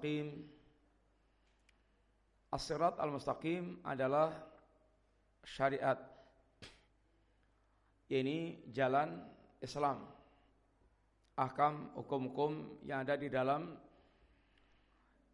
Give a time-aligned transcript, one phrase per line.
[0.00, 0.48] al-mustaqim
[2.50, 4.34] As-sirat al-mustaqim adalah
[5.46, 6.02] syariat
[8.10, 9.22] ini jalan
[9.62, 10.02] Islam
[11.38, 13.78] ahkam hukum-hukum yang ada di dalam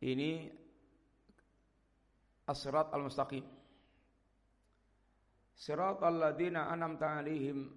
[0.05, 0.53] ini
[2.45, 3.49] as-sirat al-mustaqim
[5.57, 7.73] Siratal ladzina an'amta 'alaihim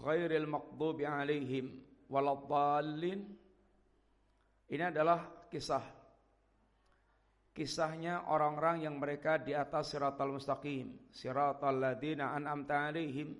[0.00, 3.41] ghairil maghdubi 'alaihim waladdallin.
[4.72, 5.20] Ini adalah
[5.52, 5.84] kisah
[7.52, 13.36] kisahnya orang-orang yang mereka di atas siratal mustaqim, siratal ladzina an'amta 'alaihim.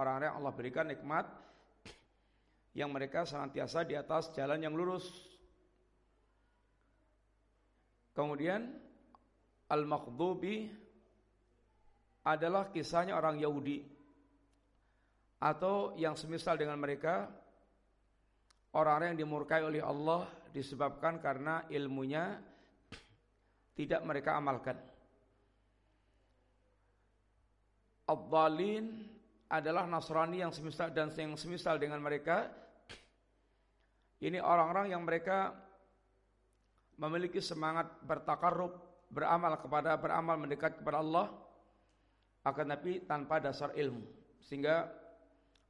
[0.00, 1.28] Orang-orang yang Allah berikan nikmat
[2.72, 5.04] yang mereka senantiasa di atas jalan yang lurus.
[8.16, 8.72] Kemudian
[9.68, 10.72] al-maghdubi
[12.24, 13.84] adalah kisahnya orang Yahudi
[15.36, 17.28] atau yang semisal dengan mereka
[18.76, 22.36] orang-orang yang dimurkai oleh Allah disebabkan karena ilmunya
[23.72, 24.76] tidak mereka amalkan.
[28.06, 29.08] Abdalin
[29.48, 32.52] adalah Nasrani yang semisal dan yang semisal dengan mereka.
[34.20, 35.52] Ini orang-orang yang mereka
[36.96, 38.72] memiliki semangat bertakarrub,
[39.12, 41.26] beramal kepada beramal mendekat kepada Allah
[42.46, 44.06] akan tapi tanpa dasar ilmu
[44.40, 44.88] sehingga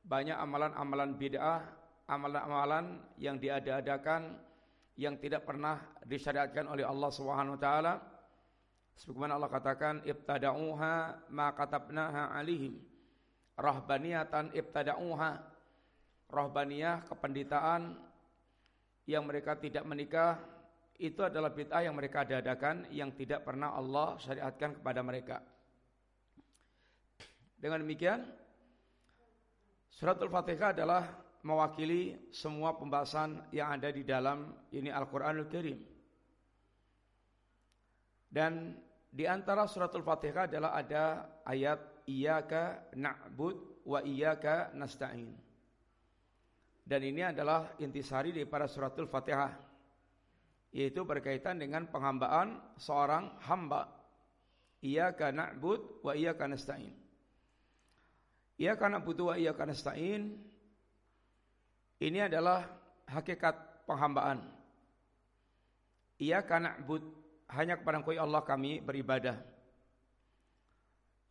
[0.06, 1.64] banyak amalan-amalan bid'ah
[2.06, 4.38] amalan-amalan yang diada-adakan
[4.96, 5.76] yang tidak pernah
[6.08, 7.94] disyariatkan oleh Allah Subhanahu wa taala.
[8.96, 12.80] Sebagaimana Allah katakan ibtada'uha ma katabnaha alihim.
[13.60, 15.30] Rahbaniyatan ibtada'uha.
[16.26, 17.94] Rahbaniyah kependitaan
[19.06, 20.42] yang mereka tidak menikah
[20.96, 25.38] itu adalah bid'ah yang mereka adakan yang tidak pernah Allah syariatkan kepada mereka.
[27.60, 28.24] Dengan demikian
[29.92, 35.78] Suratul Fatihah adalah mewakili semua pembahasan yang ada di dalam ini Al-Qur'anul Karim.
[38.26, 38.74] Dan
[39.06, 41.04] di antara suratul Fatihah adalah ada
[41.46, 45.30] ayat iyyaka na'bud wa iyyaka nasta'in.
[46.82, 49.54] Dan ini adalah intisari para suratul Fatihah
[50.74, 53.86] yaitu berkaitan dengan penghambaan seorang hamba.
[54.82, 57.06] Iyyaka na'bud wa iyyaka nasta'in.
[58.56, 60.40] Ia karena butuh ia karena stain.
[61.96, 62.68] Ini adalah
[63.08, 64.44] hakikat penghambaan.
[66.20, 67.00] Ia karena but
[67.52, 69.40] hanya kepada Engkau ya Allah kami beribadah.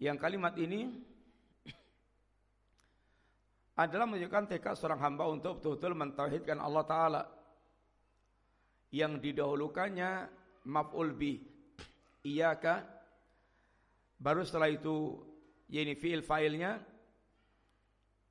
[0.01, 0.89] Yang kalimat ini
[3.83, 7.23] adalah menunjukkan tekad seorang hamba untuk betul-betul mentauhidkan Allah Taala.
[8.89, 10.31] Yang didahulukannya
[10.65, 11.43] maf'ul bi
[12.25, 12.81] iyaka
[14.17, 15.21] baru setelah itu
[15.69, 16.81] yaitu fiil fa'ilnya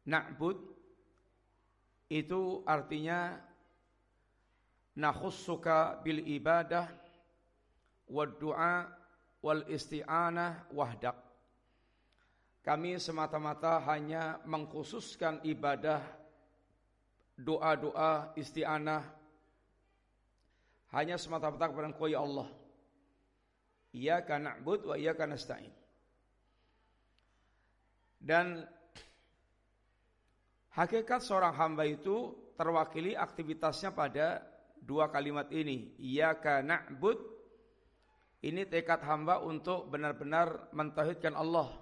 [0.04, 0.73] Na'bud
[2.14, 3.34] itu artinya
[4.94, 6.86] nakhussuka bil ibadah
[8.06, 8.86] wad du'a
[9.42, 11.18] wal isti'anah wahdak.
[12.62, 16.00] Kami semata-mata hanya mengkhususkan ibadah
[17.34, 19.02] doa-doa isti'anah
[20.94, 22.46] hanya semata-mata kepada Engkau ya Allah.
[23.90, 25.74] Iyyaka na'bud wa iyyaka nasta'in.
[28.22, 28.62] Dan
[30.74, 34.42] Hakikat seorang hamba itu terwakili aktivitasnya pada
[34.82, 35.94] dua kalimat ini.
[36.02, 37.30] Iyyaka na'bud.
[38.42, 41.72] Ini tekad hamba untuk benar-benar mentauhidkan Allah.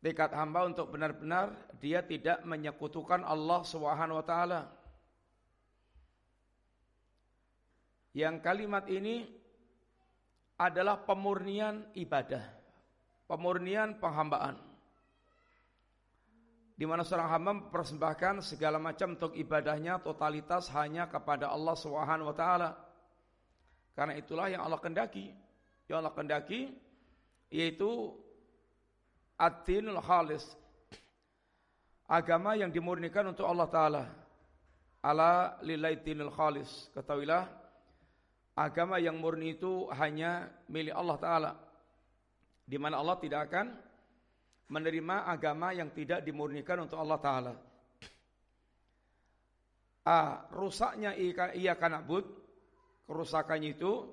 [0.00, 4.24] Tekad hamba untuk benar-benar dia tidak menyekutukan Allah Subhanahu.
[8.16, 9.28] Yang kalimat ini
[10.58, 12.42] adalah pemurnian ibadah,
[13.30, 14.71] pemurnian penghambaan
[16.72, 22.36] di mana seorang hamba mempersembahkan segala macam untuk ibadahnya totalitas hanya kepada Allah Subhanahu wa
[22.36, 22.70] taala.
[23.92, 25.28] Karena itulah yang Allah kendaki.
[25.86, 26.60] Yang Allah kendaki
[27.52, 28.16] yaitu
[29.36, 30.42] ad-dinul khalis.
[32.08, 34.04] Agama yang dimurnikan untuk Allah taala.
[35.04, 36.88] Ala lillahi dinul khalis.
[36.96, 37.44] Ketahuilah
[38.56, 41.52] agama yang murni itu hanya milik Allah taala.
[42.64, 43.91] Di mana Allah tidak akan
[44.72, 47.52] menerima agama yang tidak dimurnikan untuk Allah Ta'ala.
[50.08, 50.48] A.
[50.48, 51.12] Rusaknya
[51.52, 52.24] ia kanabud,
[53.04, 54.08] kerusakannya itu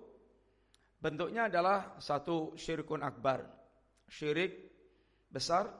[0.99, 3.47] bentuknya adalah satu syirkun akbar.
[4.11, 4.67] Syirik
[5.31, 5.71] besar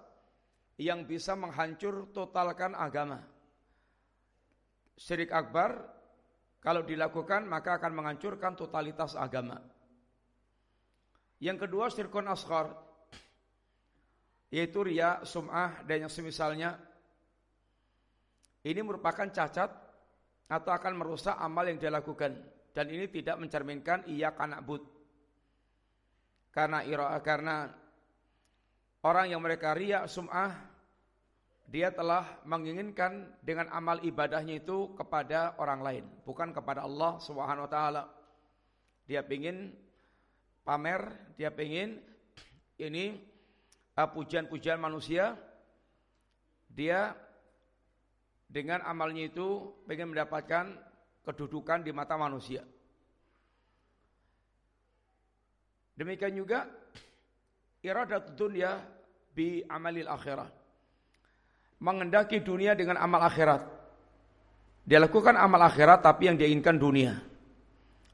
[0.80, 3.20] yang bisa menghancur totalkan agama.
[4.96, 5.76] Syirik akbar
[6.64, 9.60] kalau dilakukan maka akan menghancurkan totalitas agama.
[11.44, 12.89] Yang kedua syirkun asghar
[14.50, 16.78] yaitu ria, sum'ah dan yang semisalnya.
[18.66, 19.72] Ini merupakan cacat
[20.50, 22.36] atau akan merusak amal yang dia lakukan.
[22.74, 25.00] Dan ini tidak mencerminkan ia kanabut
[26.50, 27.70] karena ira karena
[29.06, 30.54] orang yang mereka riak sum'ah
[31.70, 36.06] dia telah menginginkan dengan amal ibadahnya itu kepada orang lain.
[36.26, 38.04] Bukan kepada Allah Subhanahu wa taala.
[39.06, 39.70] Dia ingin
[40.66, 42.02] pamer dia ingin
[42.82, 43.22] ini
[44.08, 45.36] pujian-pujian manusia
[46.72, 47.12] dia
[48.48, 50.72] dengan amalnya itu ingin mendapatkan
[51.28, 52.64] kedudukan di mata manusia.
[56.00, 56.64] Demikian juga
[57.84, 58.80] iradat dunia
[59.36, 60.48] bi amalil akhirah.
[61.84, 63.64] Mengendaki dunia dengan amal akhirat.
[64.84, 67.20] Dia lakukan amal akhirat tapi yang dia inginkan dunia.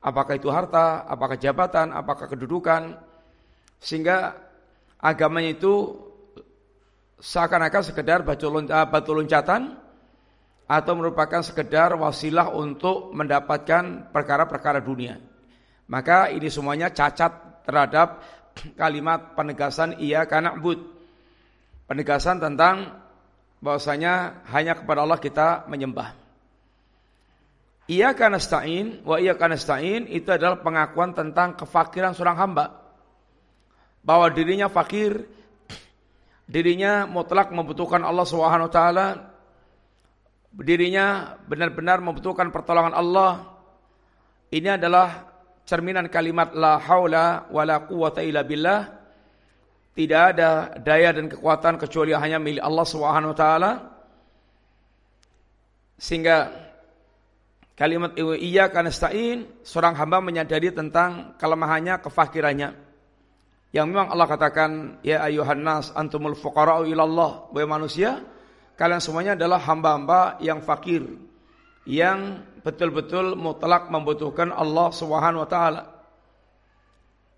[0.06, 2.94] Apakah itu harta, apakah jabatan, apakah kedudukan.
[3.82, 4.38] Sehingga
[5.06, 5.94] agamanya itu
[7.22, 9.78] seakan-akan sekedar batu loncatan
[10.66, 15.22] atau merupakan sekedar wasilah untuk mendapatkan perkara-perkara dunia.
[15.86, 18.25] Maka ini semuanya cacat terhadap
[18.81, 20.81] kalimat penegasan ia karena bud.
[21.86, 22.98] Penegasan tentang
[23.62, 26.18] bahwasanya hanya kepada Allah kita menyembah.
[27.86, 32.85] Ia karena stain, wa ia karena stain itu adalah pengakuan tentang kefakiran seorang hamba.
[34.06, 35.25] Bahwa dirinya fakir,
[36.46, 39.07] dirinya mutlak membutuhkan Allah Subhanahu wa taala
[40.56, 43.44] dirinya benar-benar membutuhkan pertolongan Allah.
[44.54, 45.28] Ini adalah
[45.68, 48.81] cerminan kalimat la haula wala quwata illa billah.
[49.96, 53.72] Tidak ada daya dan kekuatan kecuali hanya milik Allah Subhanahu wa taala.
[55.96, 56.51] Sehingga
[57.80, 62.85] kalimat iya kanastain seorang hamba menyadari tentang kelemahannya, kefakirannya.
[63.75, 64.72] Yang memang Allah katakan
[65.04, 67.51] ya ayuhan nas antumul fuqara'u ilallah.
[67.51, 68.24] Wahai manusia,
[68.80, 71.04] kalian semuanya adalah hamba-hamba yang fakir
[71.83, 75.83] yang betul-betul mutlak membutuhkan Allah Subhanahu wa taala.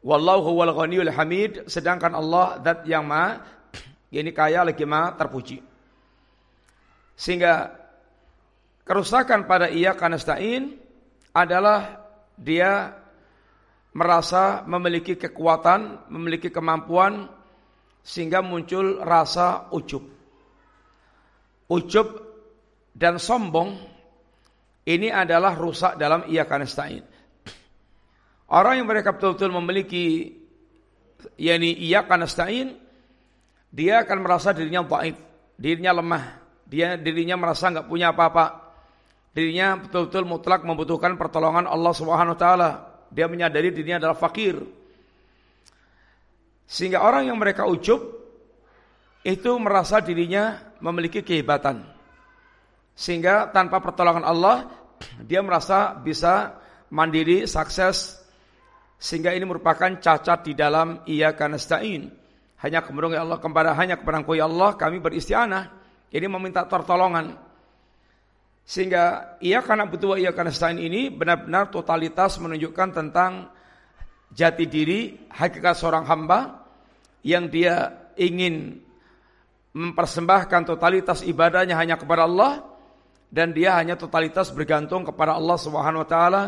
[0.05, 3.41] Wallahu huwal ghaniyul hamid sedangkan Allah zat yang Maha
[4.13, 5.65] ini kaya lagi Maha terpuji.
[7.17, 7.73] Sehingga
[8.85, 10.77] kerusakan pada ia kanastain
[11.33, 12.05] adalah
[12.37, 12.93] dia
[13.97, 17.25] merasa memiliki kekuatan, memiliki kemampuan
[18.05, 20.17] sehingga muncul rasa ujub
[21.67, 22.07] ujub
[22.95, 23.75] dan sombong
[24.87, 27.03] ini adalah rusak dalam ia kanastain.
[28.47, 30.31] Orang yang mereka betul-betul memiliki
[31.35, 32.79] yakni ia kanastain
[33.67, 35.19] dia akan merasa dirinya baik,
[35.59, 36.23] dirinya lemah,
[36.63, 38.63] dia dirinya merasa nggak punya apa-apa.
[39.35, 42.69] Dirinya betul-betul mutlak membutuhkan pertolongan Allah Subhanahu wa taala.
[43.11, 44.59] Dia menyadari dirinya adalah fakir.
[46.67, 47.99] Sehingga orang yang mereka ujub
[49.23, 51.83] itu merasa dirinya memiliki kehebatan.
[52.97, 54.67] Sehingga tanpa pertolongan Allah,
[55.23, 56.57] dia merasa bisa
[56.89, 58.17] mandiri, sukses,
[58.97, 62.09] sehingga ini merupakan cacat di dalam ia kanastain.
[62.57, 65.69] Hanya kemudian Allah kepada hanya kepada ya Allah kami beristianah.
[66.09, 67.46] Ini meminta pertolongan.
[68.67, 73.47] Sehingga ia karena butuh ia kanastain ini benar-benar totalitas menunjukkan tentang
[74.27, 76.67] jati diri hakikat seorang hamba
[77.23, 78.83] yang dia ingin
[79.71, 82.59] mempersembahkan totalitas ibadahnya hanya kepada Allah
[83.31, 86.43] dan dia hanya totalitas bergantung kepada Allah Subhanahu wa taala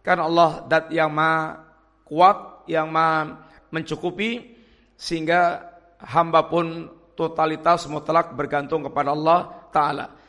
[0.00, 1.60] karena Allah dat yang Maha
[2.08, 3.36] kuat, yang Maha
[3.68, 4.56] mencukupi
[4.96, 5.60] sehingga
[6.00, 10.19] hamba pun totalitas mutlak bergantung kepada Allah taala.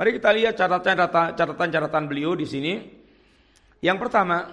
[0.00, 2.80] Mari kita lihat catatan-catatan beliau di sini.
[3.84, 4.48] Yang pertama,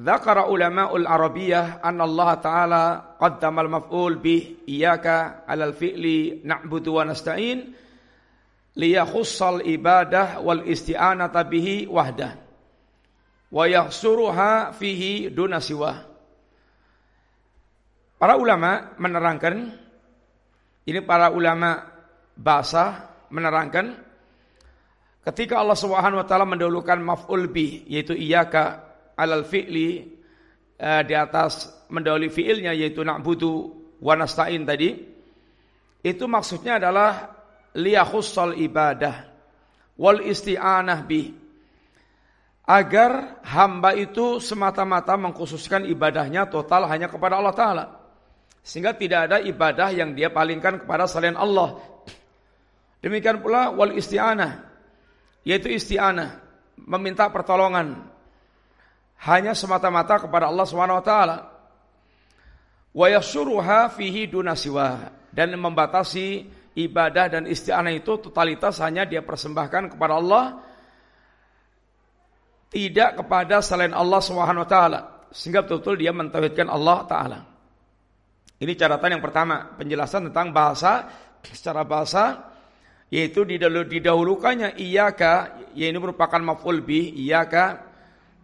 [0.00, 2.82] Dzakara ulama'ul Arabiyah anna Allah Ta'ala
[3.20, 7.68] qaddama al-maf'ul bih iyyaka 'alal fi'li na'budu wa nasta'in
[8.80, 12.32] liyakhussal ibadah wal isti'anata bihi wahdah
[13.52, 15.92] wa yahsuruha fihi duna siwa.
[18.16, 19.68] Para ulama menerangkan
[20.88, 21.76] ini para ulama
[22.40, 24.09] bahasa menerangkan
[25.24, 28.84] ketika Allah Subhanahu wa taala mendahulukan maf'ul bih yaitu iyyaka
[29.16, 30.08] alal fi'li
[30.80, 33.52] uh, di atas mendahului fi'ilnya yaitu na'budu
[34.00, 34.96] wa nasta'in tadi
[36.00, 37.36] itu maksudnya adalah
[37.76, 39.28] liyakhussal ibadah
[40.00, 41.28] wal isti'anah bi
[42.70, 47.84] agar hamba itu semata-mata mengkhususkan ibadahnya total hanya kepada Allah taala.
[48.62, 51.82] Sehingga tidak ada ibadah yang dia palingkan kepada selain Allah.
[53.02, 54.69] Demikian pula wal isti'anah
[55.44, 56.40] yaitu isti'anah
[56.76, 58.08] meminta pertolongan
[59.20, 61.38] hanya semata-mata kepada Allah Subhanahu wa taala.
[62.90, 70.18] Wa yasuruha fihi dunasiwa dan membatasi ibadah dan isti'anah itu totalitas hanya dia persembahkan kepada
[70.18, 70.44] Allah
[72.70, 77.38] tidak kepada selain Allah Subhanahu wa taala sehingga betul-betul dia mentauhidkan Allah taala.
[78.60, 81.08] Ini catatan yang pertama, penjelasan tentang bahasa
[81.40, 82.49] secara bahasa
[83.10, 87.82] yaitu didahulukannya iyaka yaitu merupakan maf'ul bih iyaka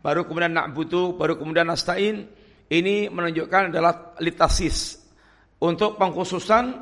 [0.03, 2.27] baru kemudian na'budu baru kemudian nasta'in
[2.67, 4.99] ini menunjukkan adalah litasis
[5.63, 6.75] untuk pengkhususan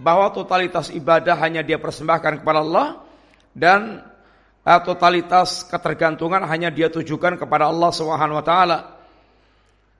[0.00, 2.86] bahwa totalitas ibadah hanya dia persembahkan kepada Allah
[3.54, 4.02] dan
[4.64, 8.78] uh, totalitas ketergantungan hanya dia tujukan kepada Allah Subhanahu wa taala.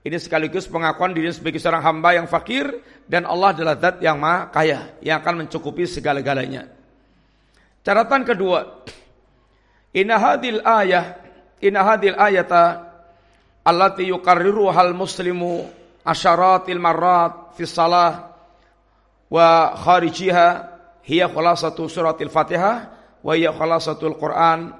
[0.00, 4.48] Ini sekaligus pengakuan diri sebagai seorang hamba yang fakir dan Allah adalah zat yang maha
[4.48, 6.79] kaya yang akan mencukupi segala-galanya.
[7.80, 8.84] Catatan kedua,
[9.96, 11.16] inna hadil ayah
[11.64, 12.92] inna hadil ayata
[13.64, 15.64] allati yuqarriru hal muslimu
[16.04, 18.36] asyaratil marrat fi salah
[19.32, 20.48] wa kharijiha
[21.04, 22.92] hiya khulasatu suratil fatihah
[23.24, 24.76] wa hiya khalasatul Quran.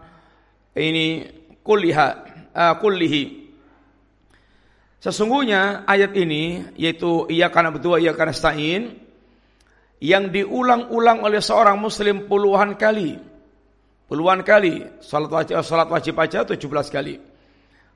[0.71, 1.07] Ini
[1.64, 2.09] kulliha
[2.54, 3.52] uh, kullihi.
[5.00, 9.00] Sesungguhnya ayat ini yaitu ia karena berdua ia karena stain
[10.00, 13.21] yang diulang-ulang oleh seorang muslim puluhan kali.
[14.09, 15.00] Puluhan kali.
[15.04, 16.57] Salat wajib, salat wajib aja 17
[16.90, 17.21] kali.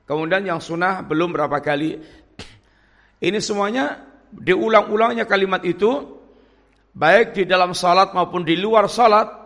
[0.05, 1.97] Kemudian yang sunnah belum berapa kali.
[3.27, 3.99] Ini semuanya
[4.31, 6.15] diulang-ulangnya kalimat itu
[6.93, 9.45] baik di dalam salat maupun di luar salat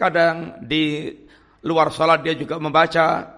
[0.00, 1.12] Kadang di
[1.60, 3.36] luar sholat dia juga membaca,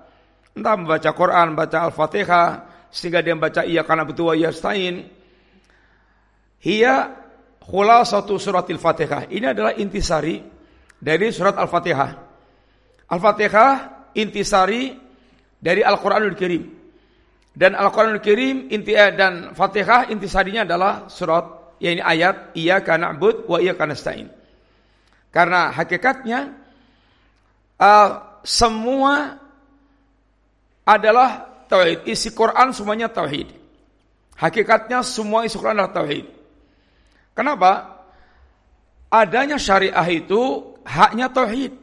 [0.54, 2.48] entah membaca Quran, baca Al-Fatihah,
[2.86, 5.10] sehingga dia membaca iya karena betul wa yastain.
[6.62, 7.21] Hiya
[8.04, 9.30] satu surat Al-Fatihah.
[9.30, 10.42] Ini adalah intisari
[10.98, 12.10] dari surat Al-Fatihah.
[13.10, 13.72] Al-Fatihah
[14.18, 14.92] intisari
[15.62, 16.62] dari Al-Quranul Kirim.
[17.52, 23.44] Dan Al-Quranul Kirim inti eh, dan Fatihah intisarinya adalah surat yaitu ayat iya karena na'bud
[23.50, 24.30] wa iya karena stain.
[25.34, 26.54] Karena hakikatnya
[27.80, 28.10] uh,
[28.46, 29.38] semua
[30.86, 32.06] adalah tauhid.
[32.06, 33.50] Isi Quran semuanya tauhid.
[34.38, 36.41] Hakikatnya semua isi Quran adalah tauhid.
[37.32, 38.04] Kenapa?
[39.12, 41.76] Adanya syariah itu haknya tauhid.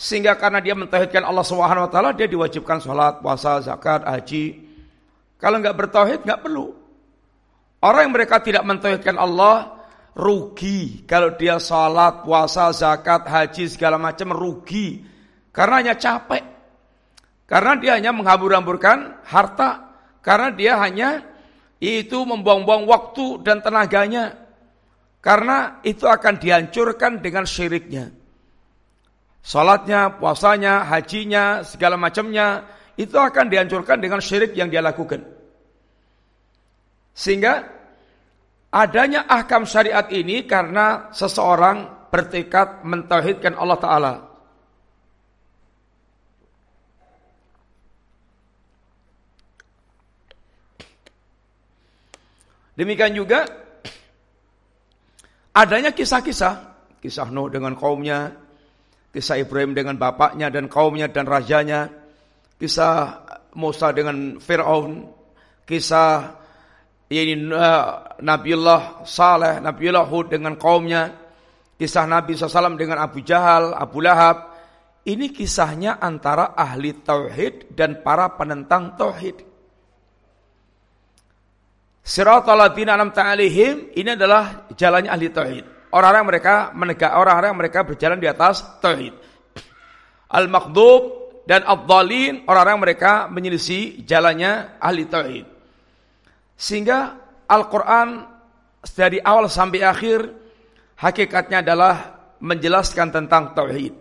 [0.00, 4.64] Sehingga karena dia mentauhidkan Allah Subhanahu wa taala, dia diwajibkan sholat, puasa, zakat, haji.
[5.36, 6.72] Kalau nggak bertauhid nggak perlu.
[7.80, 9.80] Orang yang mereka tidak mentauhidkan Allah,
[10.16, 15.04] rugi kalau dia sholat, puasa, zakat, haji segala macam rugi
[15.54, 16.44] karena hanya capek.
[17.46, 19.90] Karena dia hanya menghambur-hamburkan harta,
[20.22, 21.29] karena dia hanya
[21.80, 24.36] itu membuang-buang waktu dan tenaganya.
[25.20, 28.08] Karena itu akan dihancurkan dengan syiriknya.
[29.40, 35.24] Salatnya, puasanya, hajinya, segala macamnya itu akan dihancurkan dengan syirik yang dia lakukan.
[37.16, 37.80] Sehingga
[38.70, 44.12] Adanya ahkam syariat ini karena seseorang bertekad mentauhidkan Allah Ta'ala.
[52.80, 53.44] Demikian juga
[55.52, 56.54] adanya kisah-kisah,
[56.96, 58.32] kisah Nuh dengan kaumnya,
[59.12, 61.92] kisah Ibrahim dengan bapaknya dan kaumnya dan rajanya,
[62.56, 63.20] kisah
[63.52, 65.12] Musa dengan Fir'aun,
[65.68, 66.40] kisah
[67.12, 71.12] ini uh, Nabiullah Saleh, Nabiullah Hud dengan kaumnya,
[71.76, 74.56] kisah Nabi SAW dengan Abu Jahal, Abu Lahab.
[75.04, 79.49] Ini kisahnya antara ahli tauhid dan para penentang tauhid.
[82.10, 85.94] Siratal ladzina an'amta alaihim ini adalah jalannya ahli tauhid.
[85.94, 89.14] Orang-orang mereka menegak orang-orang mereka berjalan di atas tauhid.
[90.26, 91.02] Al-Makhdub
[91.46, 95.46] dan Abdalin orang-orang mereka menyelisih jalannya ahli tauhid.
[96.58, 97.14] Sehingga
[97.46, 98.26] Al-Quran
[98.90, 100.18] dari awal sampai akhir
[100.98, 101.94] hakikatnya adalah
[102.42, 103.94] menjelaskan tentang tauhid.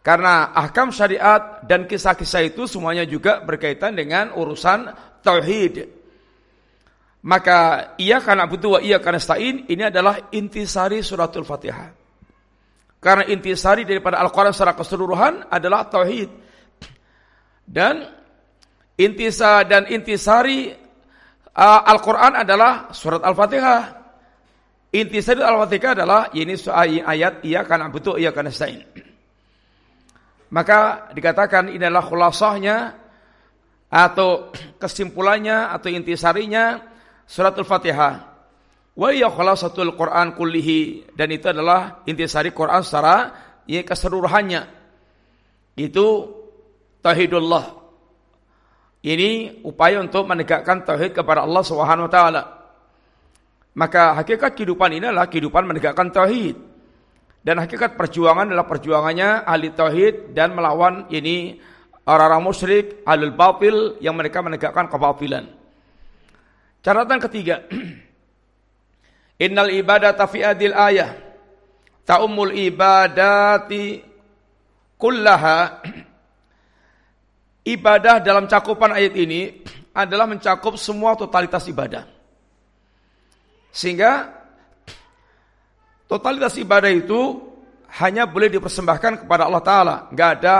[0.00, 4.88] Karena ahkam syariat dan kisah-kisah itu semuanya juga berkaitan dengan urusan
[5.20, 6.03] tauhid.
[7.24, 11.88] Maka ia karena butuh wa ia karena stain ini adalah intisari suratul Fatihah.
[13.00, 16.28] Karena intisari daripada Al-Quran secara keseluruhan adalah tauhid.
[17.64, 18.04] Dan
[19.00, 20.68] intisa dan intisari
[21.56, 23.82] uh, Al-Quran adalah surat Al-Fatihah.
[24.92, 26.60] Inti surat Al-Fatihah adalah ini
[27.00, 28.84] ayat ia karena betul ia karena stain.
[30.52, 32.76] Maka dikatakan ini adalah khulasahnya
[33.88, 36.93] atau kesimpulannya atau intisarinya
[37.26, 38.14] surat Al-Fatihah.
[38.94, 43.34] Wa ya khulasatul Quran kullihi dan itu adalah intisari Quran secara
[43.66, 44.62] ya keseluruhannya.
[45.74, 46.30] Itu
[47.02, 47.84] tauhidullah
[49.04, 52.42] ini upaya untuk menegakkan tauhid kepada Allah Subhanahu wa taala.
[53.76, 56.56] Maka hakikat kehidupan ini adalah kehidupan menegakkan tauhid.
[57.44, 61.60] Dan hakikat perjuangan adalah perjuangannya ahli tauhid dan melawan ini
[62.08, 65.63] orang-orang musyrik, alul batil yang mereka menegakkan kebatilan.
[66.84, 67.64] Catatan ketiga.
[69.44, 71.16] Innal ibadata fi adil ayah
[72.04, 74.04] ta'ummul ibadati
[75.00, 75.80] kullaha
[77.74, 79.64] ibadah dalam cakupan ayat ini
[80.04, 82.04] adalah mencakup semua totalitas ibadah.
[83.72, 84.28] Sehingga
[86.04, 87.40] totalitas ibadah itu
[87.96, 89.96] hanya boleh dipersembahkan kepada Allah Taala.
[90.12, 90.56] Gak ada,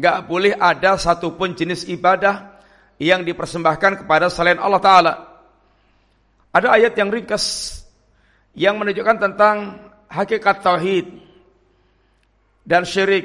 [0.00, 2.56] gak boleh ada satupun jenis ibadah
[2.96, 5.31] yang dipersembahkan kepada selain Allah Taala.
[6.52, 7.80] Ada ayat yang ringkas
[8.52, 9.80] yang menunjukkan tentang
[10.12, 11.08] hakikat tauhid
[12.68, 13.24] dan syirik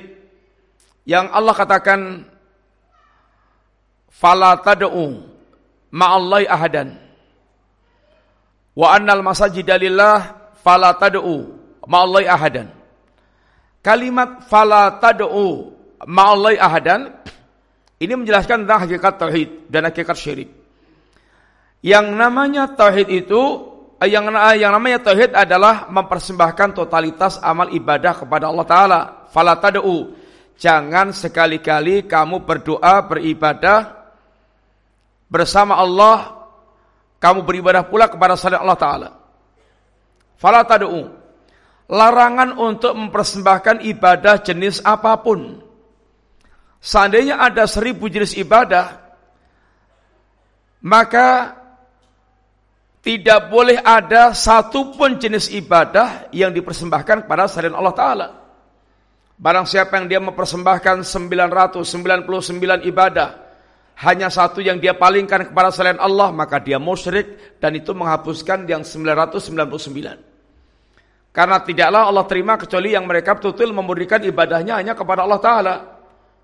[1.03, 2.23] yang Allah katakan
[4.07, 5.27] fala tad'u
[5.91, 6.95] ma'allahi ahadan.
[8.79, 11.51] Wa annal masajida lillah fala tad'u
[11.83, 12.71] ma'allahi ahadan.
[13.83, 15.75] Kalimat fala tad'u
[16.07, 17.11] ma'allahi ahadan
[17.99, 20.56] ini menjelaskan tentang hakikat tauhid dan hakikat syirik
[21.85, 23.41] yang namanya tauhid itu
[24.05, 28.99] yang yang namanya tauhid adalah mempersembahkan totalitas amal ibadah kepada Allah taala.
[29.33, 30.13] Fala tad'u.
[30.57, 33.93] Jangan sekali-kali kamu berdoa, beribadah
[35.29, 36.49] bersama Allah,
[37.17, 39.09] kamu beribadah pula kepada selain Allah taala.
[40.37, 41.13] Fala tad'u.
[41.87, 45.63] Larangan untuk mempersembahkan ibadah jenis apa pun.
[46.77, 49.01] Seandainya ada seribu jenis ibadah,
[50.85, 51.56] maka
[53.07, 58.27] tidak boleh ada satupun jenis ibadah yang dipersembahkan kepada selain Allah Ta'ala.
[59.39, 61.87] Barang siapa yang dia mempersembahkan 999
[62.83, 63.29] ibadah,
[64.03, 68.83] hanya satu yang dia palingkan kepada selain Allah, maka dia musyrik dan itu menghapuskan yang
[68.83, 71.31] 999.
[71.31, 75.75] Karena tidaklah Allah terima kecuali yang mereka betul-betul memberikan ibadahnya hanya kepada Allah Ta'ala.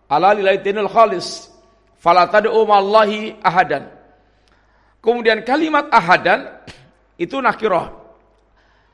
[0.07, 1.51] Ala lillahi khalis.
[1.99, 2.63] Fala tad'u
[3.43, 4.02] ahadan.
[5.03, 6.47] Kemudian kalimat ahadan
[7.19, 7.91] itu nakirah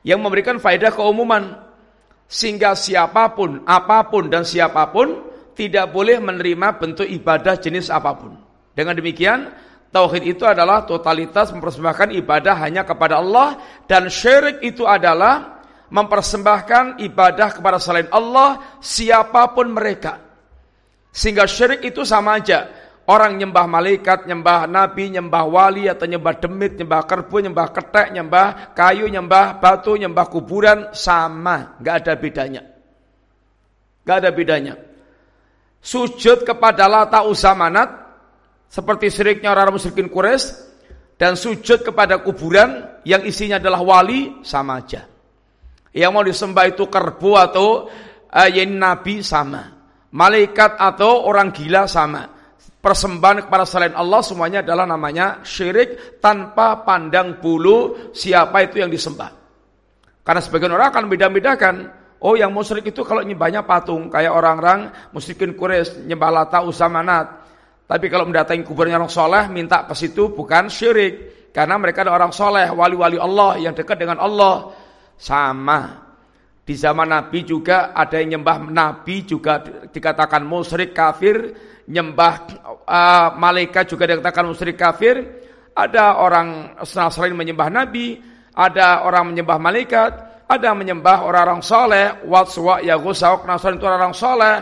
[0.02, 1.54] yang memberikan faedah keumuman
[2.26, 8.10] sehingga siapa pun, apa pun dan siapa pun tidak boleh menerima bentuk ibadah jenis apa
[8.18, 8.34] pun.
[8.74, 9.54] Dengan demikian,
[9.94, 15.62] tauhid itu adalah totalitas mempersembahkan ibadah hanya kepada Allah dan syirik itu adalah
[15.94, 20.18] mempersembahkan ibadah kepada selain Allah siapa pun mereka.
[21.10, 26.78] Sehingga syirik itu sama aja Orang nyembah malaikat, nyembah nabi, nyembah wali atau nyembah demit,
[26.78, 32.62] nyembah kerbu, nyembah ketek, nyembah kayu, nyembah batu, nyembah kuburan sama, nggak ada bedanya.
[34.06, 34.74] Nggak ada bedanya.
[35.82, 37.90] Sujud kepada Lata Usamanat
[38.70, 40.70] seperti syiriknya orang musyrikin Quraisy
[41.18, 45.10] dan sujud kepada kuburan yang isinya adalah wali sama aja.
[45.90, 47.90] Yang mau disembah itu kerbu atau
[48.30, 49.82] uh, nabi sama.
[50.14, 52.39] Malaikat atau orang gila sama
[52.80, 59.36] persembahan kepada selain Allah semuanya adalah namanya syirik tanpa pandang bulu siapa itu yang disembah.
[60.24, 61.76] Karena sebagian orang akan beda-bedakan.
[62.20, 64.12] Oh yang musyrik itu kalau nyembahnya patung.
[64.12, 67.26] Kayak orang-orang musyrikin Quraisy nyembah Lata Usamanat.
[67.88, 71.40] Tapi kalau mendatangi kuburnya orang soleh minta ke situ bukan syirik.
[71.50, 74.70] Karena mereka ada orang soleh, wali-wali Allah yang dekat dengan Allah.
[75.18, 76.09] Sama.
[76.60, 79.58] Di zaman Nabi juga ada yang nyembah Nabi juga
[79.90, 81.56] dikatakan musyrik kafir
[81.90, 82.34] nyembah
[82.86, 85.42] uh, malaikat juga dikatakan musyrik kafir.
[85.74, 88.18] Ada orang selain menyembah nabi,
[88.52, 90.12] ada orang menyembah malaikat,
[90.50, 94.54] ada menyembah orang-orang soleh, watswa, yagusawak, nasran itu orang-orang soleh,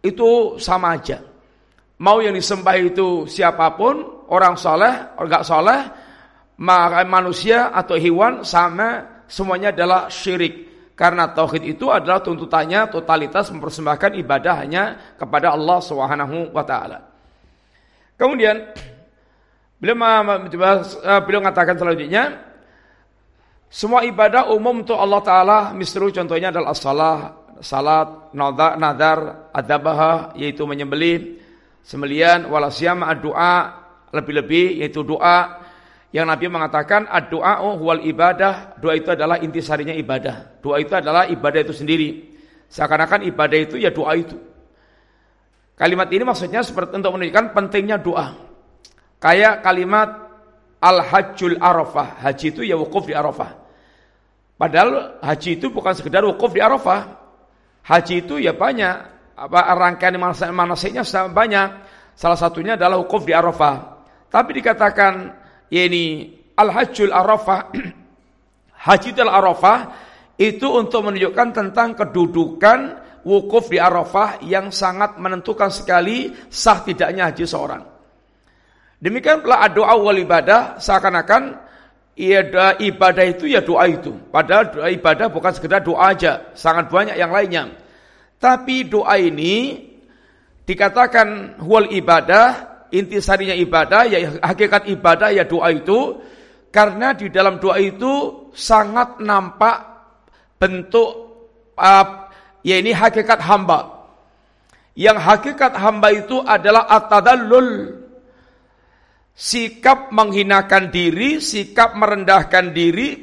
[0.00, 1.18] itu sama aja.
[1.98, 5.80] Mau yang disembah itu siapa pun, orang soleh, orang gak soleh,
[7.04, 10.67] manusia atau hewan sama, semuanya adalah syirik.
[10.98, 17.06] Karena tauhid itu adalah tuntutannya totalitas mempersembahkan ibadah hanya kepada Allah Subhanahu wa taala.
[18.18, 18.74] Kemudian
[19.78, 22.42] beliau eh, beliau mengatakan selanjutnya
[23.70, 27.18] semua ibadah umum untuk Allah taala misru contohnya adalah salah,
[27.62, 29.18] salat, nadar, nadar,
[29.54, 31.38] adabah yaitu menyembelih,
[31.86, 35.62] sembelian, walasyam, doa, lebih-lebih yaitu doa,
[36.08, 40.56] yang Nabi mengatakan doa huwal ibadah, doa itu adalah intisarinya ibadah.
[40.64, 42.32] Doa itu adalah ibadah itu sendiri.
[42.72, 44.36] Seakan-akan ibadah itu ya doa itu.
[45.76, 48.34] Kalimat ini maksudnya seperti untuk menunjukkan pentingnya doa.
[49.20, 50.32] Kayak kalimat
[50.80, 52.24] al-hajjul arafah.
[52.24, 53.54] Haji itu ya wukuf di arafah.
[54.58, 57.20] Padahal haji itu bukan sekedar wukuf di arafah.
[57.84, 58.96] Haji itu ya banyak.
[59.38, 60.18] Apa rangkaian
[60.50, 61.68] manasiknya banyak.
[62.18, 64.02] Salah satunya adalah wukuf di arafah.
[64.32, 67.70] Tapi dikatakan yakni Al-Hajjul Arafah
[68.78, 69.78] Haji al Arafah
[70.38, 72.78] itu untuk menunjukkan tentang kedudukan
[73.26, 77.82] wukuf di Arafah yang sangat menentukan sekali sah tidaknya haji seorang.
[79.02, 81.58] Demikian pula doa wal ibadah seakan-akan
[82.14, 84.14] ya ibadah itu ya doa itu.
[84.30, 87.74] Padahal doa ibadah bukan sekedar doa aja, sangat banyak yang lainnya.
[88.38, 89.86] Tapi doa ini
[90.62, 96.20] dikatakan wal ibadah, intisarinya ibadah ya hakikat ibadah ya doa itu
[96.68, 99.76] karena di dalam doa itu sangat nampak
[100.60, 101.10] bentuk
[101.78, 102.06] uh,
[102.66, 103.96] ya ini hakikat hamba.
[104.98, 108.02] Yang hakikat hamba itu adalah at-tadallul
[109.38, 113.22] sikap menghinakan diri, sikap merendahkan diri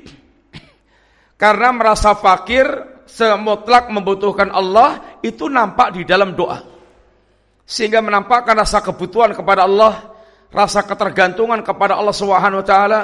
[1.41, 2.63] karena merasa fakir,
[3.03, 6.74] semutlak membutuhkan Allah itu nampak di dalam doa.
[7.65, 10.13] Sehingga menampakkan rasa kebutuhan kepada Allah,
[10.53, 13.01] rasa ketergantungan kepada Allah Subhanahu wa taala.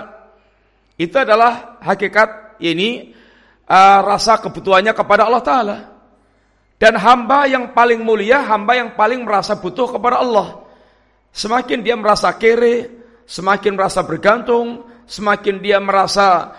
[0.96, 3.18] Itu adalah hakikat ini
[3.66, 5.78] uh, rasa kebutuhannya kepada Allah taala.
[6.78, 10.66] Dan hamba yang paling mulia, hamba yang paling merasa butuh kepada Allah.
[11.30, 12.90] Semakin dia merasa kere,
[13.30, 16.54] semakin merasa bergantung, semakin dia merasa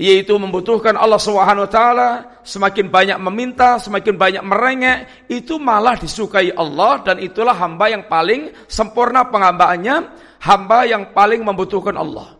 [0.00, 2.10] yaitu membutuhkan Allah Subhanahu wa taala,
[2.40, 8.48] semakin banyak meminta, semakin banyak merengek, itu malah disukai Allah dan itulah hamba yang paling
[8.64, 9.96] sempurna penghambaannya,
[10.40, 12.32] hamba yang paling membutuhkan Allah.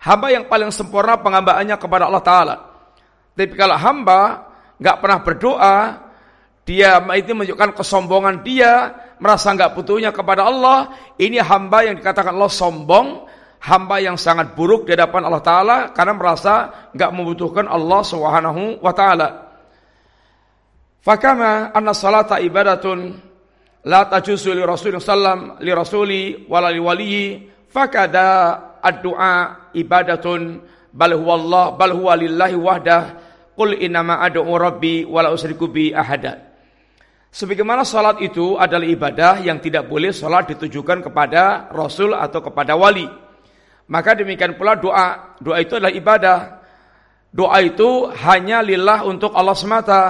[0.00, 2.56] Hamba yang paling sempurna penghambaannya kepada Allah taala.
[3.36, 4.48] Tapi kalau hamba
[4.80, 5.76] nggak pernah berdoa,
[6.64, 10.88] dia itu menunjukkan kesombongan dia, merasa nggak butuhnya kepada Allah,
[11.20, 13.28] ini hamba yang dikatakan Allah sombong,
[13.64, 16.54] hamba yang sangat buruk di hadapan Allah Taala karena merasa
[16.92, 19.28] nggak membutuhkan Allah Subhanahu wa Taala.
[21.00, 23.16] Fakama anna salata ibadatun
[23.88, 27.26] la tajuzu li Rasulullah sallam li rasuli wala li waliyi
[27.68, 28.28] fakada
[28.80, 30.60] ad-du'a ibadatun
[30.92, 33.02] bal huwa Allah bal huwa lillahi wahdah
[33.56, 36.52] qul innama ad'u rabbi wala usriku bi ahada.
[37.34, 43.23] Sebagaimana salat itu adalah ibadah yang tidak boleh salat ditujukan kepada Rasul atau kepada wali.
[43.90, 45.36] Maka demikian pula doa.
[45.40, 46.38] Doa itu adalah ibadah.
[47.34, 50.02] Doa itu hanya lillah untuk Allah semata.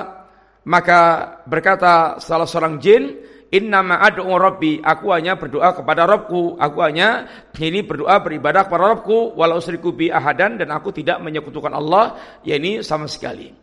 [0.65, 1.01] Maka
[1.45, 3.21] berkata salah seorang jin,
[3.55, 7.29] Inna ma'ad'u rabbi, aku hanya berdoa kepada Rabbku, aku hanya
[7.63, 12.83] ini berdoa beribadah kepada Rabbku, walau seriku bi ahadan, dan aku tidak menyekutukan Allah, yakni
[12.83, 13.55] sama sekali.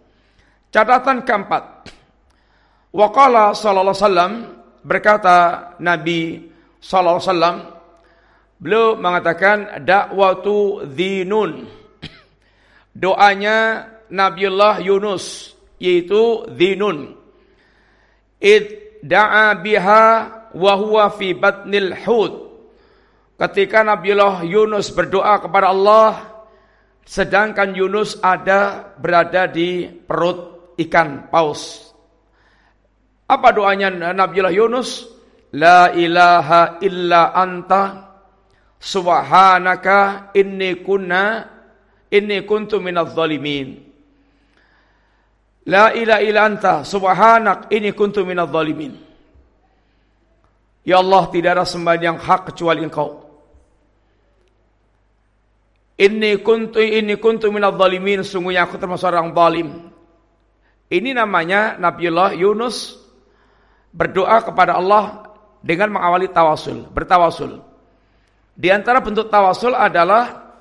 [0.71, 1.91] Catatan keempat,
[2.91, 4.31] Waqala sallallahu wasallam
[4.83, 5.35] berkata
[5.79, 6.51] Nabi
[6.83, 7.55] sallallahu wasallam
[8.61, 11.65] beliau mengatakan dakwatu dhinun
[12.93, 17.17] doanya Nabiullah Yunus yaitu dhinun
[18.37, 18.65] id
[19.01, 20.03] da'a biha
[20.53, 22.33] wa huwa fi batnil hud.
[23.41, 26.45] Ketika Nabiullah Yunus berdoa kepada Allah
[27.01, 31.89] sedangkan Yunus ada berada di perut ikan paus.
[33.25, 35.09] Apa doanya Nabiullah Yunus?
[35.51, 38.10] La ilaha illa anta
[38.81, 41.45] subhanaka inni kunna
[42.09, 43.77] inni kuntu minadh zalimin.
[45.69, 48.97] La ilaha illa anta subhanak inni kuntu minadh zalimin.
[50.81, 53.21] Ya Allah tidak ada sembahan yang hak kecuali Engkau.
[56.01, 59.69] Inni kuntu inni kuntu minadh zalimin sungguhnya aku termasuk orang zalim.
[60.91, 62.99] Ini namanya Nabiullah Yunus
[63.95, 65.23] berdoa kepada Allah
[65.63, 67.70] dengan mengawali tawasul, bertawasul.
[68.61, 70.53] Di antara bentuk tawasul adalah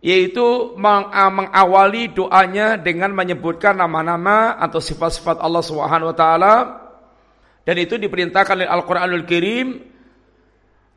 [0.00, 6.54] yaitu mengawali doanya dengan menyebutkan nama-nama atau sifat-sifat Allah Subhanahu wa taala
[7.68, 9.92] dan itu diperintahkan oleh Al-Qur'anul Karim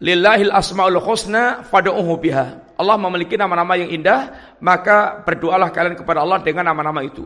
[0.04, 2.76] Lillahil asmaul husna fad'uhu biha.
[2.76, 7.24] Allah memiliki nama-nama yang indah, maka berdoalah kalian kepada Allah dengan nama-nama itu.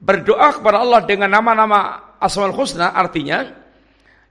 [0.00, 3.61] Berdoa kepada Allah dengan nama-nama Asmaul Husna artinya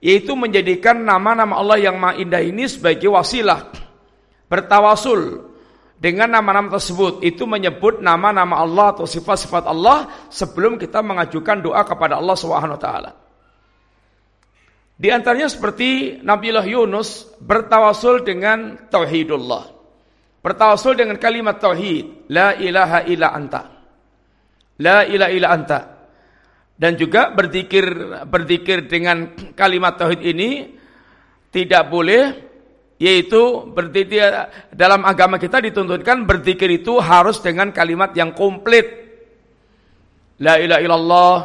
[0.01, 3.69] yaitu menjadikan nama-nama Allah yang maha indah ini sebagai wasilah
[4.49, 5.47] bertawasul
[6.01, 12.17] dengan nama-nama tersebut itu menyebut nama-nama Allah atau sifat-sifat Allah sebelum kita mengajukan doa kepada
[12.17, 13.11] Allah Subhanahu wa taala.
[14.97, 19.77] Di antaranya seperti Nabiullah Yunus bertawasul dengan tauhidullah.
[20.41, 23.61] Bertawasul dengan kalimat tauhid, la ilaha illa anta.
[24.81, 25.79] La ilaha illa anta
[26.79, 27.83] dan juga berzikir
[28.25, 30.75] berzikir dengan kalimat tauhid ini
[31.51, 32.51] tidak boleh
[33.01, 34.29] yaitu berzikir
[34.69, 38.85] dalam agama kita dituntutkan berzikir itu harus dengan kalimat yang komplit.
[40.37, 41.37] La ilaha illallah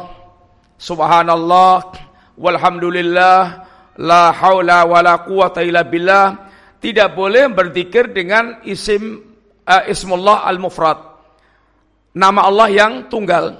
[0.77, 1.77] subhanallah
[2.37, 3.41] walhamdulillah
[3.97, 6.45] la haula wala quwata illa billah.
[6.77, 9.17] Tidak boleh berzikir dengan isim
[9.65, 10.97] uh, ismullah al-mufrad.
[12.13, 13.57] Nama Allah yang tunggal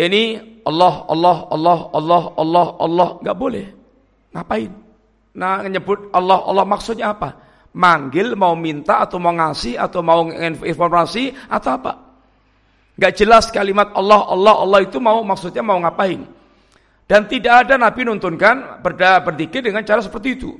[0.00, 0.24] Namanya ini
[0.64, 3.66] Allah, Allah, Allah, Allah, Allah, Allah, nggak boleh.
[4.32, 4.72] Ngapain?
[5.36, 7.36] Nah, nyebut Allah, Allah maksudnya apa?
[7.76, 10.24] Manggil, mau minta, atau mau ngasih, atau mau
[10.64, 11.92] informasi, atau apa?
[12.96, 16.24] Gak jelas kalimat Allah, Allah, Allah itu mau maksudnya mau ngapain?
[17.04, 20.56] Dan tidak ada Nabi nuntunkan berda, berdikir dengan cara seperti itu.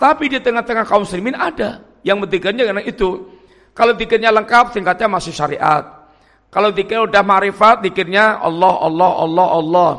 [0.00, 3.28] Tapi di tengah-tengah kaum muslimin ada yang berdikirnya karena itu.
[3.76, 5.99] Kalau dikirnya lengkap, tingkatnya masih syariat.
[6.50, 9.90] Kalau dikir udah marifat, dikirnya Allah, Allah, Allah, Allah.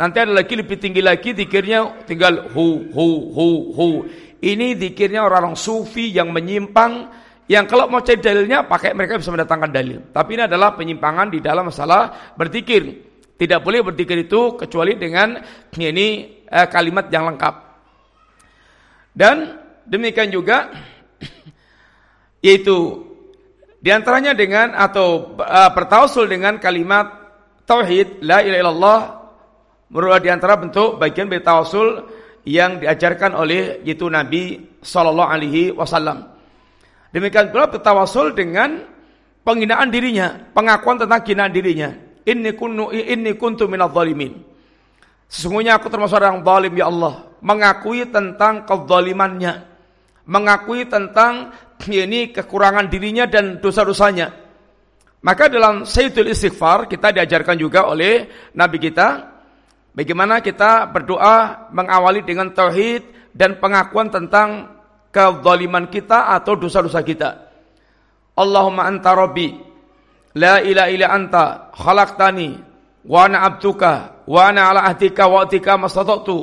[0.00, 3.88] Nanti ada lagi lebih tinggi lagi, dikirnya tinggal hu, hu, hu, hu.
[4.40, 7.12] Ini dikirnya orang-orang sufi yang menyimpang,
[7.44, 10.00] yang kalau mau cari dalilnya, pakai mereka bisa mendatangkan dalil.
[10.08, 13.04] Tapi ini adalah penyimpangan di dalam masalah berzikir.
[13.36, 15.36] Tidak boleh berzikir itu kecuali dengan
[15.76, 17.54] ini eh, kalimat yang lengkap.
[19.12, 20.72] Dan demikian juga
[22.46, 23.07] yaitu
[23.78, 27.30] di antaranya dengan atau uh, bertausul dengan kalimat
[27.62, 29.00] tauhid la ilaha illallah
[29.94, 32.02] merupakan di antara bentuk bagian dari tausul
[32.48, 36.26] yang diajarkan oleh itu Nabi sallallahu alaihi wasallam.
[37.12, 38.84] Demikian pula bertawasul dengan
[39.44, 41.90] penghinaan dirinya, pengakuan tentang hinaan dirinya.
[42.28, 44.44] Inni kunnu inni kuntu minadh dhalimin.
[45.28, 49.64] Sesungguhnya aku termasuk orang zalim ya Allah, mengakui tentang kezalimannya,
[50.24, 51.52] mengakui tentang
[51.86, 54.34] ini kekurangan dirinya dan dosa-dosanya.
[55.22, 59.38] Maka dalam Sayyidul Istighfar kita diajarkan juga oleh Nabi kita
[59.90, 64.78] bagaimana kita berdoa mengawali dengan tauhid dan pengakuan tentang
[65.10, 67.30] kezaliman kita atau dosa-dosa kita.
[68.38, 69.50] Allahumma anta rabbi
[70.38, 72.48] la ilaha illa anta khalaqtani
[73.02, 76.36] wa ana abduka wa ana ala ahdika wa atika mastata'tu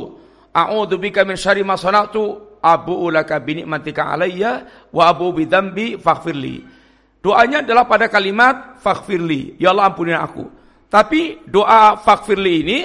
[0.51, 6.65] a'udzu bika min syarri ma sana'tu abu ulaka binikmatika alayya wa abu bidambi faghfirli.
[7.21, 10.49] Doanya adalah pada kalimat faghfirli, ya Allah ampuni aku.
[10.89, 12.79] Tapi doa faghfirli ini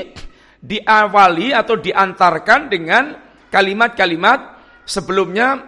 [0.61, 3.17] diawali atau diantarkan dengan
[3.49, 5.65] kalimat-kalimat sebelumnya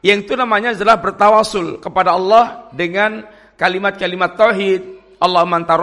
[0.00, 3.24] yang itu namanya adalah bertawasul kepada Allah dengan
[3.60, 4.82] kalimat-kalimat tauhid.
[5.20, 5.76] Allah manta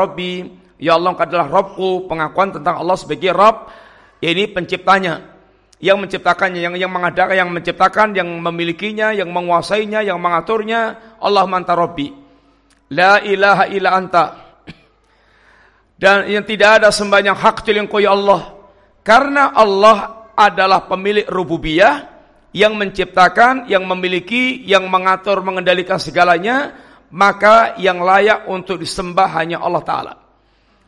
[0.81, 3.69] ya Allah engkau adalah Robku, pengakuan tentang Allah sebagai Rob,
[4.17, 5.36] ini penciptanya
[5.77, 11.77] yang menciptakannya, yang yang mengadakan, yang menciptakan, yang memilikinya, yang menguasainya, yang mengaturnya, Allah manta
[11.77, 12.09] Rabbi.
[12.93, 14.25] La ilaha illa anta.
[15.97, 18.41] Dan yang tidak ada sembahyang hak kecuali ya Allah.
[19.01, 22.05] Karena Allah adalah pemilik rububiyah
[22.53, 26.73] yang menciptakan, yang memiliki, yang mengatur, mengendalikan segalanya,
[27.09, 30.13] maka yang layak untuk disembah hanya Allah Ta'ala.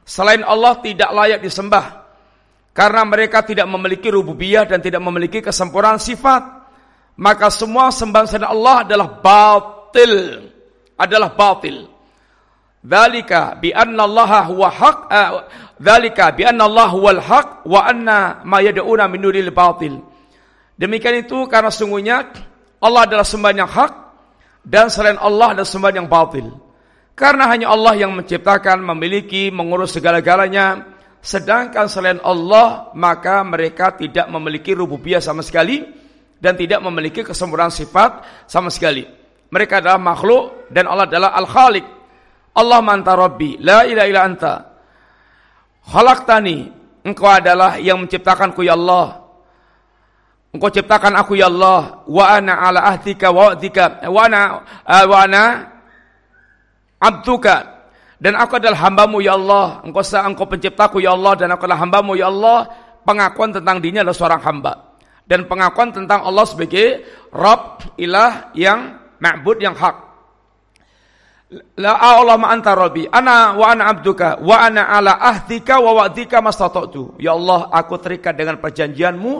[0.06, 1.99] Selain Allah tidak layak disembah.
[2.80, 6.63] Karena mereka tidak memiliki rububiyah dan tidak memiliki kesempurnaan sifat.
[7.20, 10.48] Maka semua sembahan selain Allah adalah batil.
[10.96, 11.92] Adalah batil.
[12.80, 15.30] Dzalika bi anna Allah huwa haq eh,
[15.76, 20.00] dzalika bi anna Allah huwal haq wa anna ma yad'una min dunil batil.
[20.80, 22.32] Demikian itu karena sungguhnya
[22.80, 23.92] Allah adalah sembahan yang hak
[24.63, 26.48] dan selain Allah adalah sembahan yang batil.
[27.12, 34.72] Karena hanya Allah yang menciptakan, memiliki, mengurus segala-galanya Sedangkan selain Allah maka mereka tidak memiliki
[34.72, 35.84] rububiyah sama sekali
[36.40, 39.04] dan tidak memiliki kesempurnaan sifat sama sekali.
[39.52, 41.86] Mereka adalah makhluk dan Allah adalah Al-Khaliq.
[42.56, 44.54] Allah manta Rabbi, la ilaha illa anta.
[45.90, 46.58] Khalaqtani,
[47.04, 49.28] engkau adalah yang menciptakanku ya Allah.
[50.50, 54.42] Engkau ciptakan aku ya Allah, wa ana ala ahdika wa wa'dika, wa ana
[54.86, 55.44] wa ana
[56.98, 57.79] abduka
[58.20, 59.80] dan aku adalah hambamu ya Allah.
[59.88, 61.40] Engkau engkau penciptaku ya Allah.
[61.40, 62.68] Dan aku adalah hambamu ya Allah.
[63.08, 64.74] Pengakuan tentang dirinya adalah seorang hamba.
[65.24, 69.96] Dan pengakuan tentang Allah sebagai Rabb, ilah yang ma'bud yang hak.
[71.80, 73.08] La Allah ma anta rabbi.
[73.08, 74.36] Ana wa ana abduka.
[74.44, 77.24] Wa ana ala ahdika wa wa'dika mastata'tu.
[77.24, 79.34] Ya Allah, aku terikat dengan perjanjianmu.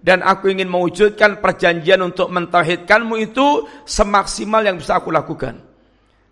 [0.00, 5.60] Dan aku ingin mewujudkan perjanjian untuk mentauhidkanmu itu semaksimal yang bisa aku lakukan.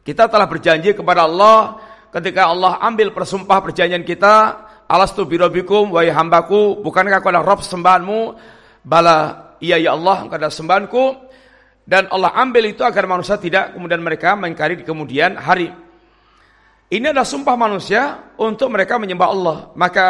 [0.08, 1.76] Kita telah berjanji kepada Allah
[2.14, 8.20] ketika Allah ambil persumpah perjanjian kita, alastu birobikum, wahai hambaku, bukankah aku adalah Rob sembahanmu?
[8.82, 11.04] Bala, iya ya Allah, engkau adalah sembahanku.
[11.88, 15.72] Dan Allah ambil itu agar manusia tidak kemudian mereka mengingkari di kemudian hari.
[16.88, 19.56] Ini adalah sumpah manusia untuk mereka menyembah Allah.
[19.72, 20.06] Maka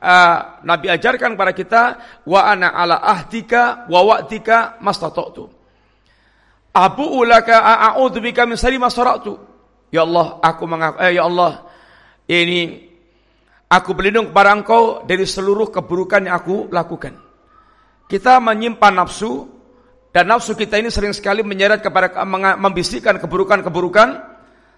[0.00, 1.82] uh, Nabi ajarkan kepada kita
[2.24, 5.44] wa ana ala ahdika wa wa'dika mastata'tu.
[6.72, 8.88] Abu ulaka a'udzu bika min syarri ma
[9.90, 11.66] Ya Allah, aku mengaku eh, ya Allah,
[12.30, 12.86] ini
[13.66, 17.18] aku berlindung kepada Engkau dari seluruh keburukan yang aku lakukan.
[18.06, 19.50] Kita menyimpan nafsu
[20.14, 22.22] dan nafsu kita ini sering sekali menyeret kepada
[22.58, 24.30] membisikkan keburukan-keburukan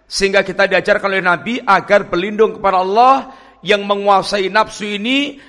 [0.08, 3.32] sehingga kita diajarkan oleh Nabi agar berlindung kepada Allah
[3.64, 5.40] yang menguasai nafsu ini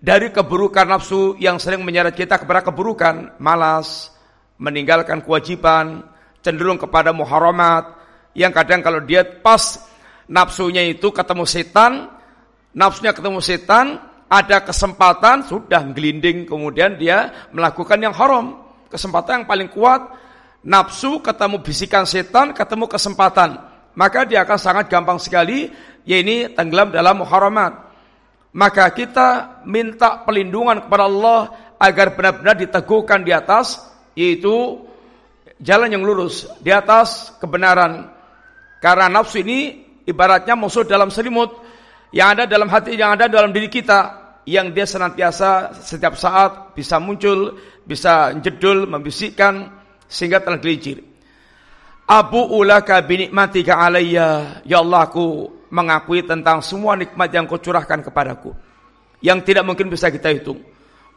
[0.00, 4.12] dari keburukan nafsu yang sering menyeret kita kepada keburukan, malas,
[4.56, 6.08] meninggalkan kewajiban,
[6.40, 7.99] cenderung kepada muharamat,
[8.36, 9.82] yang kadang kalau dia pas
[10.30, 12.08] nafsunya itu ketemu setan,
[12.74, 13.98] nafsunya ketemu setan,
[14.30, 18.62] ada kesempatan sudah gelinding kemudian dia melakukan yang haram.
[18.90, 20.02] Kesempatan yang paling kuat
[20.66, 23.58] nafsu ketemu bisikan setan, ketemu kesempatan.
[23.94, 25.70] Maka dia akan sangat gampang sekali
[26.06, 27.90] ya ini tenggelam dalam muharamat
[28.50, 31.40] maka kita minta pelindungan kepada Allah
[31.78, 33.78] agar benar-benar diteguhkan di atas
[34.18, 34.82] yaitu
[35.62, 38.10] jalan yang lurus di atas kebenaran
[38.80, 41.54] karena nafsu ini ibaratnya musuh dalam selimut
[42.10, 46.98] yang ada dalam hati yang ada dalam diri kita yang dia senantiasa setiap saat bisa
[46.98, 49.68] muncul bisa jedul membisikkan
[50.10, 51.06] sehingga tergelincir
[52.10, 58.50] Abu ulaka binikmatika alayya ya Allah aku mengakui tentang semua nikmat yang kau curahkan kepadaku.
[59.22, 60.58] Yang tidak mungkin bisa kita hitung.